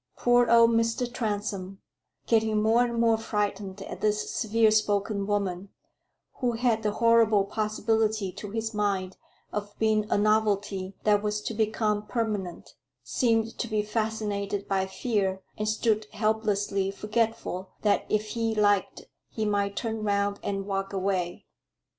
Poor 0.17 0.49
old 0.49 0.71
Mr. 0.71 1.05
Transome, 1.13 1.77
getting 2.25 2.59
more 2.59 2.83
and 2.83 2.99
more 2.99 3.19
frightened 3.19 3.83
at 3.83 4.01
this 4.01 4.31
severe 4.31 4.71
spoken 4.71 5.27
woman, 5.27 5.69
who 6.37 6.53
had 6.53 6.81
the 6.81 6.93
horrible 6.93 7.45
possibility 7.45 8.31
to 8.31 8.49
his 8.49 8.73
mind 8.73 9.15
of 9.53 9.77
being 9.77 10.09
a 10.09 10.17
novelty 10.17 10.95
that 11.03 11.21
was 11.21 11.39
to 11.41 11.53
become 11.53 12.07
permanent, 12.07 12.73
seemed 13.03 13.55
to 13.59 13.67
be 13.67 13.83
fascinated 13.83 14.67
by 14.67 14.87
fear, 14.87 15.43
and 15.55 15.69
stood 15.69 16.05
helplessly 16.13 16.89
forgetful 16.89 17.69
that 17.83 18.07
if 18.09 18.29
he 18.29 18.55
liked 18.55 19.03
he 19.29 19.45
might 19.45 19.75
turn 19.75 20.01
round 20.01 20.39
and 20.41 20.65
walk 20.65 20.93
away. 20.93 21.45